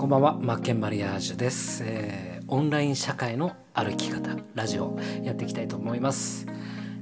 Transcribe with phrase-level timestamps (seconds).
[0.00, 6.46] こんばんはマッケンマリアージュです、えーオンライン社会の歩き方ラジオやっていきたいと思います、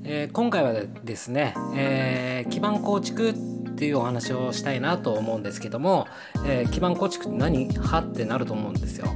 [0.03, 0.73] えー今回は
[1.05, 3.35] ですね、えー基盤構築
[3.79, 6.09] っていうお話をしたいなと思うんですけども、
[6.45, 7.69] えー基盤構築って何？
[7.79, 8.01] は？
[8.01, 9.07] ってなると思うんですよ。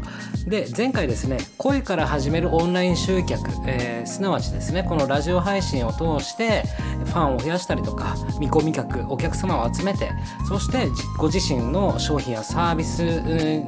[0.47, 6.65] で前回ですね声から始めるオンライン集客、えーすなわちですねこのラジオ配信を通して
[7.07, 10.11] ファンを増やしたりとか見込み客お客様を集めて
[10.49, 13.03] そしてご自身の商品やサービス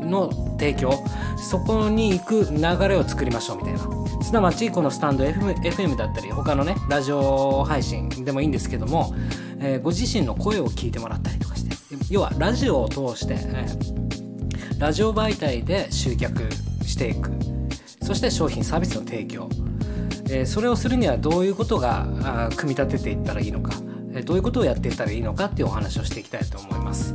[0.05, 0.93] の提供
[1.37, 3.81] そこに行く流れを作りましょうみたいな。
[4.23, 9.13] すなわちこのスタンド FM, FM だったり他のねラジオ配信でもいいんですけども、
[9.65, 11.75] えーご自身の声を聞いてもらったりとかして
[12.11, 14.05] 要はラジオを通して、えー
[14.79, 16.43] ラジオ媒体で集客
[16.85, 17.31] していく。
[18.03, 19.49] そして商品サービスの提供、
[20.29, 23.73] えーそれをするにはどういうことが組み立てていったらいいのか、
[24.13, 27.15] えどういうことをやっていったらいいのかっていうお話をしていきたいと思います。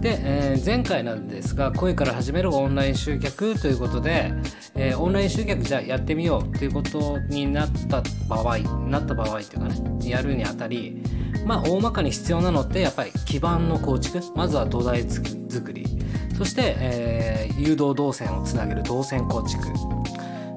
[0.00, 4.32] で、えー前回なんですが声から始めるオンライン集客ということで、
[4.74, 11.02] えーオンライン集客じゃあやってみようっていうことになった場合なった場合っていうかねやるにあたり
[11.44, 15.84] まあ大まかに必要なのってやっぱり基盤の構築まずは土台作り
[16.36, 19.64] そして、えー誘導動線をつなげる動線構築。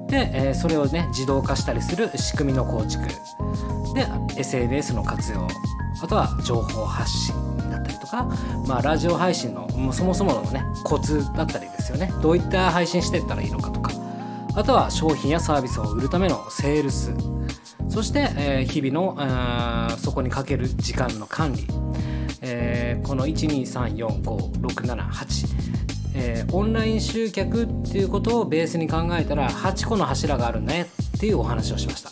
[0.08, 3.04] で、えーそれをね自動化したりする仕組みの構築。
[3.94, 4.06] で
[4.38, 5.48] SNS の活用。
[6.00, 7.51] あとは情報発信。
[8.12, 8.28] か、
[8.68, 12.12] まあ、ラジオ配信のもうそもそものねコツだったりですよね。
[12.20, 13.90] どういった配信していったらいいのかとか。
[14.54, 17.14] あとは商品やサービスを売るためのセールス。
[17.88, 21.66] そして、えー日々のあーそこにかける時間の管理、
[22.42, 25.46] えーこの12345678
[26.14, 32.10] えーオンライン集客っていうことをベースに考えたら8個の柱があるねっていうお話をしました。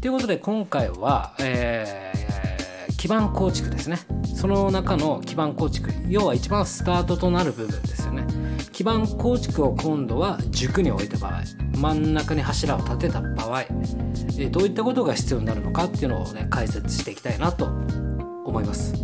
[0.00, 2.11] ということで今回は、えー
[3.02, 3.98] 基盤構築ですね。
[4.36, 5.90] その中の基盤構築。
[6.06, 8.24] 要は一番スタートとなる部分ですよね。
[8.70, 11.42] 基盤構築を今度は軸に置いた場合
[11.76, 13.64] 真ん中に柱を立てた場合、
[14.52, 17.64] どういったことが必要になるのかっていうのをね解説していきたいなと
[18.44, 18.94] 思います。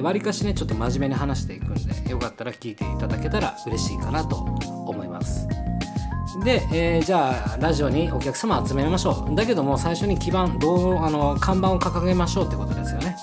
[0.00, 4.36] わりかしねちょっと真面目に話していくんでよかったら聞いていただけたら嬉しいかなと
[4.86, 5.46] 思います。
[6.42, 9.34] で、えーじゃあラジオにお客様集めましょう。
[9.34, 13.14] だけども最初に基盤どうあの看板を掲げましょうってことですよね。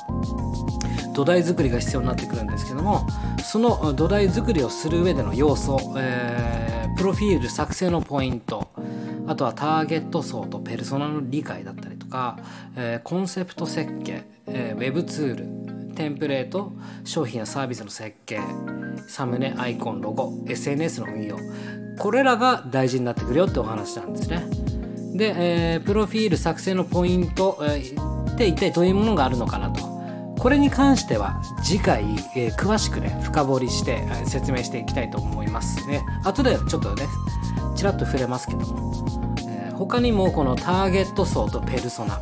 [1.13, 3.05] 土台作りが必要になってくるんですけども
[3.43, 8.69] その土台作りをする上での要素、えープロフィール作成のポイント
[9.25, 12.37] あとはターゲット層とペルソナの理解だったりとか、
[12.75, 16.73] えーコンセプト設計、えーウェブツールテンプレート
[17.05, 18.39] 商品やサービスの設計
[19.07, 21.37] サムネアイコンロゴ SNS の運用
[21.97, 24.45] これらが大事になってくるよってお話なんですね。
[25.15, 29.90] で、えープロフィール作成のポイント、えーって一体どういうものがあるのかなと。
[30.41, 32.03] これに関しては次回、
[32.35, 36.03] えー詳しくね深掘りして、え説明していきたいと思いますね。
[36.23, 37.05] 後でちょっとね
[37.75, 38.91] ちらっと触れますけども、
[39.47, 42.19] えー他にもこのターゲット層とペルソナ、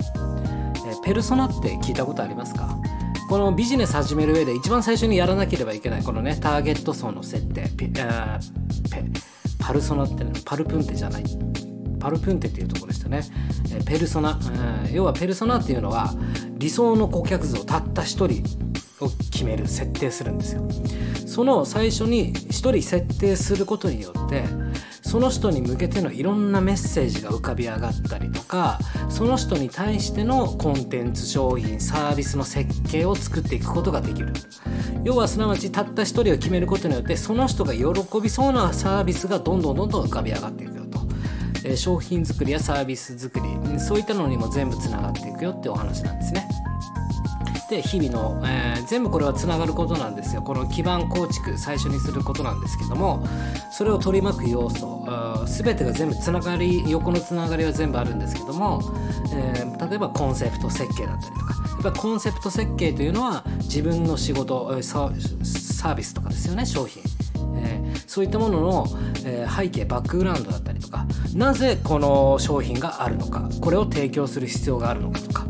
[0.85, 2.77] えペルソナって聞いたことありますか？
[3.29, 7.69] このビジネス始める上で一番最初にやらなければいけないこのねターゲット層の設定。
[7.69, 9.03] ピあーペ
[9.59, 11.23] パルソナってねパルプンテじゃない。
[11.99, 13.21] パルプンテっていうとこですよね、
[13.71, 14.39] えペルソナ、
[14.87, 14.93] うん。
[14.93, 16.13] 要はペルソナっていうのは
[16.57, 18.43] 理想の顧客像たった一人
[19.01, 20.67] を決める設定するんですよ。
[21.25, 24.43] その最初に一人設定することによって
[25.01, 34.33] その人に向けてのいろんなメッセージが浮かび上がったりとかその人に対してのコンテンツ商品サービスの設計を作っていくことができる。
[35.03, 37.85] 要はすなわちたった一人を決めることによってその人が喜
[38.21, 40.78] びそうなサービスがどんどんどんどん浮かび上がっていく。
[41.63, 46.47] え商品作りやサービス作りそういったのにも全部つながっていくよってお話なんですね。
[47.69, 50.41] で日々の、えー全部これはつながることなんですよ。
[50.41, 53.23] この基盤構築最初にすることなんですけども
[53.71, 55.05] それを取り巻く要素
[55.45, 58.81] 全てが全部つながり横のつながりは全部あるんですけども、
[59.33, 61.55] えー例えばコンセプト設計だったりとか。
[61.83, 67.03] やっぱコンセプト設計というのは自分の仕事サービスとかですよね商品。
[67.55, 68.87] えーそういったものの、
[69.23, 71.05] え背景バックグラウンドだったりとか
[71.35, 75.45] なぜこの商品があるのかこれを提供する必要があるのかとか、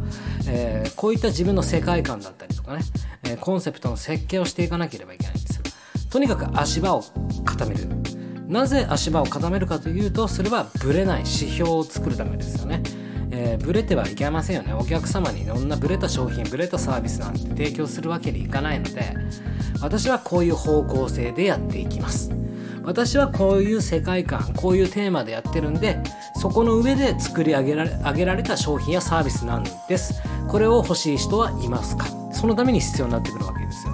[0.47, 2.81] えーこういった自分の世界観だったりとかね、
[3.23, 5.63] えーコンセプトの設計をしていかなければいけないんですよ。
[6.09, 7.03] とにかく足場を
[7.45, 7.87] 固める。
[8.47, 12.81] なぜ足場を固めるかというとそれはブレない指標を作るためですよね。
[13.31, 14.73] えーブレてはいけませんよね。
[14.73, 19.13] お客様にいろんなブレた商品ブレたサービスなんて提供するわけにいかないので
[19.81, 22.31] 私はこういう方向性でやっていきます。
[22.89, 26.01] 私はこういう世界観こういうテーマでやってるんで
[26.41, 30.23] そこの上で作り上げられ上げられた商品やサービスなんです。
[30.47, 32.07] これを欲しい人はいますか？
[32.33, 33.93] そのために必要になってくるわけですよ。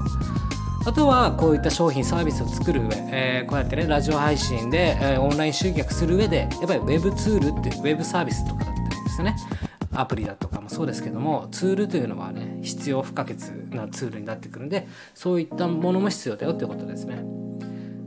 [0.86, 9.36] あとはこういった商品サービスを作る上、えー、こうやってねラジオ配信で、えー、オンライン集客する上でやっぱりウェブツールっていうウェブサービスとかだったりですね。
[9.92, 13.36] アプリだとかもそうですけどもツールというのはね必要不可欠
[13.71, 17.44] なツールになってくるんでそういったものも必要だよってことですね。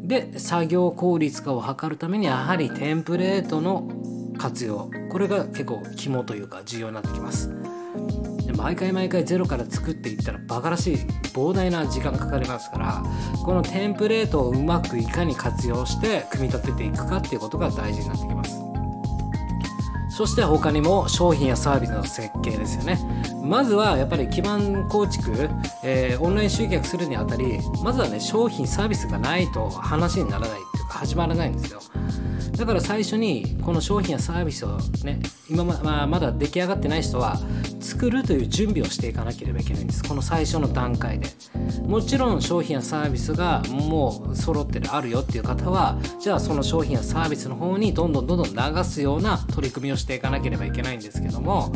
[0.09, 3.87] で作業効率化を図るためにやはりテンプレートの
[4.39, 7.55] 活用これが結構肝というか重要になってきます。
[8.47, 10.95] で毎回毎回ゼロから作っていったらバカらしい
[11.35, 13.03] 膨大な時間かかりますから
[13.45, 18.68] このテンプレートをうまくいかに活用して組み立てていくかっていうことが大事になってきます。
[20.19, 22.99] そして他にも商品やサービスの設計ですよね。
[23.45, 25.49] まずはやっぱり基盤構築、
[25.85, 31.81] えー、オンライン集客するにあたりまずはね商品サービスがないと話にならないっていうか始まらないんですよ。
[32.57, 37.39] だから最初にこの商品やサービスをね今ま,、まあ、まだ出来上がってない人は
[37.79, 40.03] 作るという準備をしていかなければいけないんです。
[40.03, 41.29] この最初の段階で。
[41.87, 51.71] もちろん商品やサービスがもう揃ってるあるよっていう方はじゃあその商品やサービスの方にどんどんどんどん流すような取り組みをしてしていかなければいけないんですけども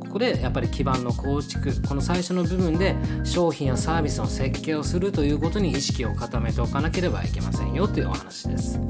[0.00, 8.80] ここでやっぱり基盤の構築この最初の部分で商品やサービスの設計をするということに意識を固めておかなければいけませんよというお話です。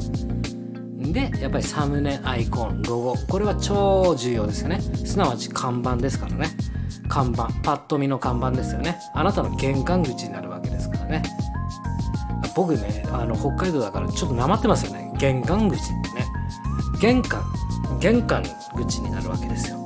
[1.13, 3.17] でやっぱりサムネアイコンロゴ。
[3.29, 4.81] これは超重要ですよね。
[4.81, 6.49] すなわち看板ですからね。
[7.09, 7.49] 看板。
[7.63, 8.99] パッと見の看板ですよね。
[9.15, 11.23] あなたの玄関口になるわけですからね。
[12.55, 15.13] 僕ねあの北海道だからちょっとなまってますよね。
[15.19, 16.27] 玄関口ってね。
[17.01, 17.43] 玄関。
[18.01, 18.45] 玄関
[18.75, 19.79] 口になるわけですよ。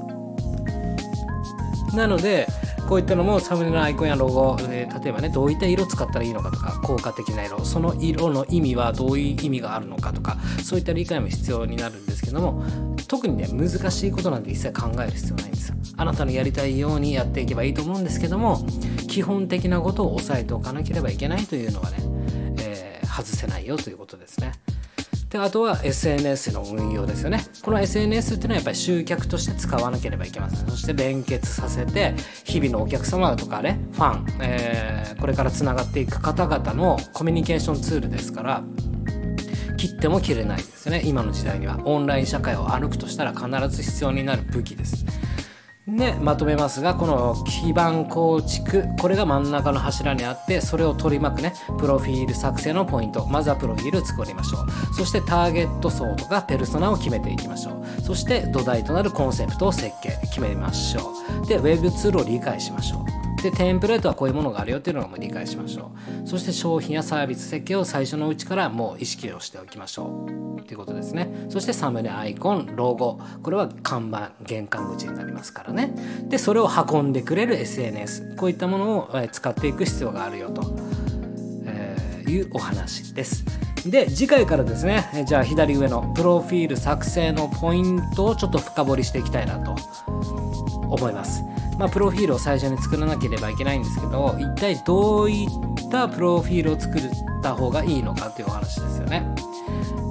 [1.95, 2.49] なので
[2.89, 12.65] こういったのもサムネのアイコンやロゴ、えー、例えばねどういった色使ったらいいのかとか効果的な色その色の意味はどういう意味があるのかとかそういった理解も必要になるんですけども
[13.09, 15.69] 特にね難しいことなんて一切考える必要ないんです。
[15.69, 18.67] よあなたのやりたいようにやっていけばいいと思うんですけども
[19.09, 21.99] 基本的なことを押さえておかなければいけないというのはね、
[22.61, 24.53] えー、外せないよということですね。
[25.33, 27.43] であとは SNS の運用ですよね。
[27.63, 30.69] この SNS っていうのはやっぱり集客として使わなければいけません。
[30.69, 32.15] そして連結させて
[32.45, 38.63] 日々のお客様だとかねファン、えー、これからつながっていく方々のコミュニケーションツールですから
[39.79, 41.01] 切っても切れないですよね。
[41.03, 41.81] 今の時代には。
[41.87, 45.07] オンライン社会を歩くとしたら必ず必要になる武器です。
[45.97, 53.27] でまとめますがこの基盤構築これが真ん中の柱にあってそれを取り巻くねプロフィール作成のポイント。
[53.27, 54.95] まずはプロフィール作りましょう。
[54.95, 58.03] そしてターゲット層とかペルソナを決めていきましょう。
[58.03, 61.13] そして土台となるコンセプトを設計決めましょ
[61.43, 61.47] う。
[61.47, 63.22] で Web ツールを理解しましょう。
[63.43, 65.91] でテンプレートはこういうものがあるよっていうのを理解しましょ
[66.25, 66.29] う。
[66.29, 71.47] そして商品やサービス設計を最初のうちからもう意識をしておきましょうっていうことですね。
[71.49, 73.19] そしてサムネアイコンロゴ。
[73.43, 75.93] これは看板玄関口になりますからね。
[76.29, 80.63] でそれを運んでくれる SNS こういったものを使っていく必要があるよと、
[81.67, 83.45] え、いうお話です。
[83.85, 89.75] で次回からですねじゃあ左上のプロフィール作成のポイントをちょっと深掘りしていきたいなと
[90.89, 91.43] 思います。
[91.79, 97.03] まあ、プロフィールを最初に作らなければいけないんですけど一体どういったプロフィールを作っ
[97.43, 99.27] た方がいいのかっていうお話ですよね。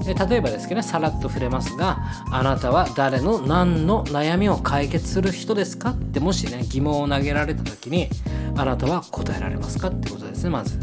[0.03, 1.99] で例えばですけどねさらっと触れますが
[2.31, 8.09] あなたは誰の何の悩みを解決する人ですかってもしね疑問を投げられた時に
[8.57, 10.79] あなたは答えられますかってことですねまず。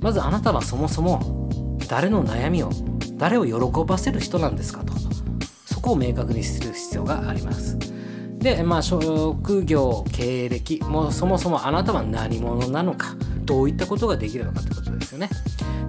[0.00, 1.48] まずあなたはそもそも
[1.88, 2.70] 誰の悩みを
[3.16, 4.92] 誰を喜ばせる人なんですかと。
[5.66, 7.78] そこを明確にする必要があります。
[8.38, 13.14] で、まあ、職業経歴もそもそもあなたは何者なのか
[13.44, 15.30] どういったことができるのかってことですよね。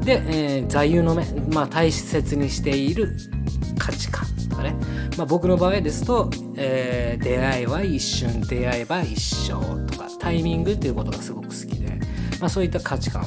[0.03, 3.15] で、えー、座右の銘、まあ、大切にしている
[3.77, 4.75] 価値観とかね、
[5.17, 9.53] まあ、僕の場合ですと、えー、出会いは一瞬出会えば一生
[9.85, 11.99] とかタイミングっていうことがすごく好きで、
[12.39, 13.25] まあ、そういった価値観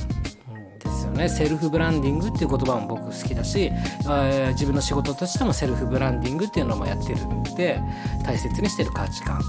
[1.21, 7.81] ねセルフブランディングっていう言葉も僕好きだし、えー、自分の仕事としてもセルフブランディングっていうのもやってるんで
[8.25, 9.41] 大切にしてる価値観。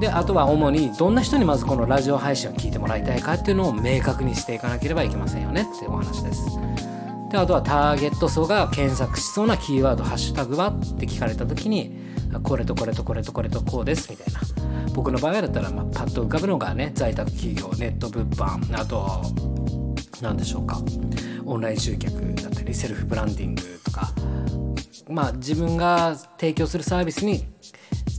[0.00, 6.46] であとは主にどんな人にまずこのラジオ配信を聞いてもらいたいかっていうのを明確にしていかなければいけませんよねっていうお話です。
[7.30, 11.96] であとはターゲット層が検索しそうなキーワードハッシュタグはって聞かれた時に
[12.42, 14.40] これとこれとこれとこれとこうですみたいな。
[14.94, 19.22] 僕の場合だったら、まあ、パッと浮かぶのがね在宅企業ネット物販あと
[20.20, 20.80] 何でしょうか？
[21.44, 24.12] オンライン集客だったりセルフブランディングとか。
[25.08, 27.44] まあ自分が提供するサービスに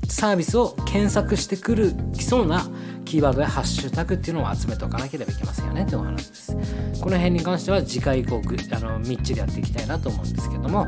[0.07, 2.67] サービスを検索してくるきそうな
[3.03, 6.55] キーワードやハッシュタグっていうのを集めておかなければいけませんよねというお話です。
[7.01, 10.87] この辺に関しては次回以降あのみっちりやっていきたいなと思うんですけども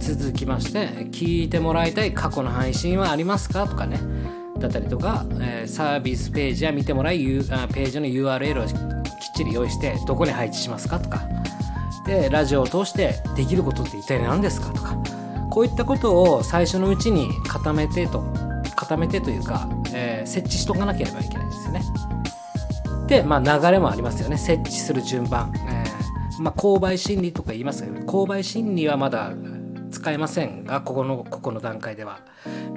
[0.00, 3.98] 続きまして聞いてもらいたい過去の配信はありますかとかね。
[4.58, 8.99] だったりとか、えー、サービスページや見てもらいページの URL を
[9.40, 11.22] ちり用意してどこに配置しますかとか。
[12.06, 14.96] でラジオを通してできることって一体何ですかとか。
[15.50, 18.22] こういったことを最初のうちに固めてと
[18.76, 21.82] 固めてというか、えー、設置しとかなければいけないですよね。
[23.08, 24.38] で、まあ、流れもありますよね。
[24.38, 29.32] 設置する順番、えー、まあ、購買心理とか言いますけど購買心理はまだ
[29.90, 32.20] 使えませんがここのここの段階では。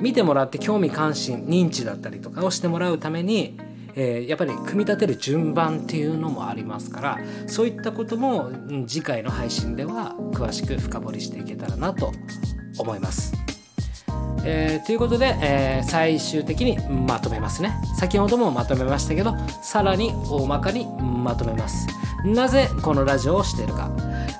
[0.01, 3.57] 見てもらって興味関心認知だったりとかをしてもらうために
[3.95, 8.51] えー、やっぱり組み立てる順番っていうのもありますからそういったことも
[8.87, 12.11] 次回の配信では詳しく深掘りしていけたらなと
[12.77, 13.33] 思います。
[14.45, 17.73] えー、ということで、えー、最終的にまとめますね。
[17.97, 21.87] 先ほどもまとめましたけどさらに大まかにまとめます。
[22.25, 23.89] なぜこのラジオをしているか。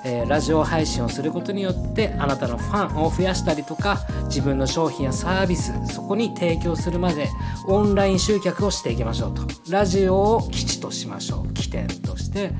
[0.04, 7.28] えー、ラジオ配信をすることによってあなたのファンを増やしたりとか自分の商品やサービスそこに提供するまで
[7.66, 9.42] オンライン集客をしていきましょうと。
[9.70, 11.52] ラジオを基地としましょう。
[11.54, 12.52] 起点として、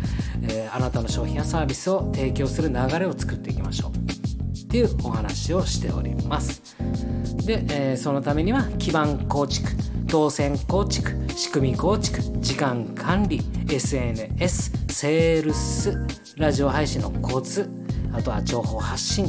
[0.42, 3.90] えー、あなたの商品やサービスを提供する流れを作っていきましょう。
[3.98, 6.76] っていうお話をしております。
[7.44, 9.70] で、えー、そのためには基盤構築
[10.06, 13.42] 動線構築仕組み構築時間管理
[13.74, 15.98] SNS セールス
[16.36, 17.68] ラジオ配信のコツ
[18.12, 19.26] あとは情報発信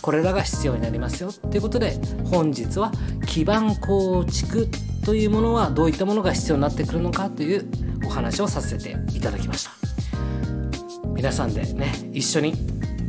[0.00, 1.98] これらが必要になりますよということで
[2.30, 2.92] 本日は
[3.26, 4.68] 基盤構築
[5.04, 7.68] というものはどういったものが必要になってくるのかという
[8.06, 9.72] お話をさせていただきました。
[11.08, 12.54] 皆さんでね一緒に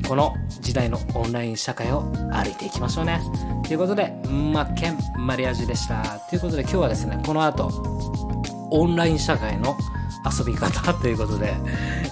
[0.07, 3.21] この時代のオンライン社会を歩いていきましょうね。
[3.67, 6.19] ということでマッケンマリアージュでした。
[6.29, 7.69] ということで今日はですねこの後
[8.71, 9.77] オンライン社会の
[10.25, 11.53] 遊び方ということで、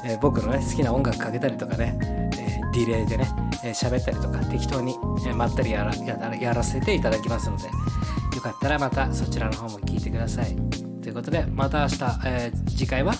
[0.05, 3.29] えー、僕のね好きな音楽かけたりとかね、えー、ディレイでね
[3.63, 4.95] 喋、えー、ったりとか適当に、
[5.25, 10.55] え、まったりやらやらせていただきますのでよかったらまたそちらの方も聞いてください。
[11.01, 13.13] ということでまた明日、え、次回は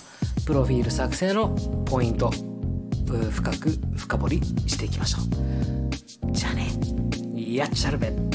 [0.46, 2.32] プロフィール作成のポイント
[3.32, 6.32] 深く深掘りしていきましょう。
[6.32, 6.68] じゃあね。
[7.36, 8.27] やっちゃるべ。